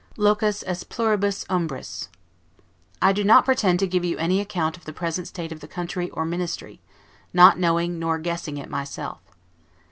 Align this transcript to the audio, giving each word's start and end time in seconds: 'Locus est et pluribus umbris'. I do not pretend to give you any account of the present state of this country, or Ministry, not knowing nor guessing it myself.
'Locus 0.17 0.63
est 0.63 0.81
et 0.83 0.89
pluribus 0.89 1.45
umbris'. 1.47 2.07
I 3.03 3.13
do 3.13 3.23
not 3.23 3.45
pretend 3.45 3.77
to 3.77 3.87
give 3.87 4.03
you 4.03 4.17
any 4.17 4.41
account 4.41 4.75
of 4.75 4.85
the 4.85 4.93
present 4.93 5.27
state 5.27 5.51
of 5.51 5.59
this 5.59 5.69
country, 5.69 6.09
or 6.09 6.25
Ministry, 6.25 6.81
not 7.33 7.59
knowing 7.59 7.99
nor 7.99 8.17
guessing 8.17 8.57
it 8.57 8.67
myself. 8.67 9.19